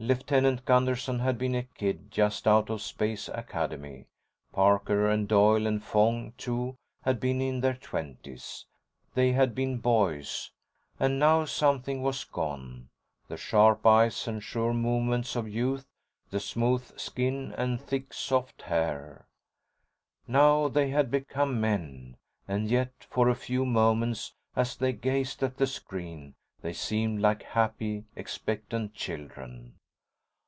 Lieutenant 0.00 0.64
Gunderson 0.64 1.20
had 1.20 1.38
been 1.38 1.54
a 1.54 1.62
kid 1.62 2.10
just 2.10 2.48
out 2.48 2.68
of 2.68 2.82
Space 2.82 3.28
Academy. 3.28 4.06
Parker 4.52 5.08
and 5.08 5.28
Doyle 5.28 5.68
and 5.68 5.82
Fong, 5.82 6.32
too, 6.36 6.74
had 7.04 7.20
been 7.20 7.40
in 7.40 7.60
their 7.60 7.76
twenties. 7.76 8.66
They 9.14 9.30
had 9.32 9.54
been 9.54 9.78
boys. 9.78 10.50
And 10.98 11.20
now 11.20 11.44
something 11.44 12.02
was 12.02 12.24
gone—the 12.24 13.36
sharp 13.36 13.86
eyes 13.86 14.26
and 14.26 14.42
sure 14.42 14.74
movements 14.74 15.36
of 15.36 15.48
youth, 15.48 15.86
the 16.28 16.40
smooth 16.40 16.98
skin 16.98 17.54
and 17.56 17.80
thick, 17.80 18.12
soft 18.12 18.62
hair. 18.62 19.28
Now 20.26 20.66
they 20.66 20.90
had 20.90 21.08
become 21.08 21.60
men. 21.60 22.16
And 22.48 22.68
yet 22.68 22.92
for 23.08 23.28
a 23.28 23.36
few 23.36 23.64
moments, 23.64 24.34
as 24.56 24.74
they 24.76 24.92
gazed 24.92 25.40
at 25.44 25.56
the 25.56 25.68
screen, 25.68 26.34
they 26.62 26.72
seemed 26.72 27.20
like 27.20 27.42
happy, 27.44 28.04
expectant 28.16 28.92
children. 28.94 29.76